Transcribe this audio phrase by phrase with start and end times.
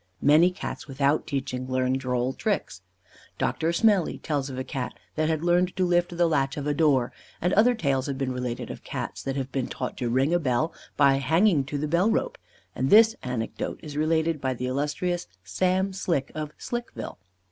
[0.23, 2.81] Many Cats, without teaching, learn droll tricks.
[3.37, 6.73] Doctor Smellie tells of a Cat that had learned to lift the latch of a
[6.73, 10.33] door; and other tales have been related of Cats that have been taught to ring
[10.33, 12.39] a bell by hanging to the bell rope;
[12.73, 17.17] and this anecdote is related by the illustrious Sam Slick, of Slickville.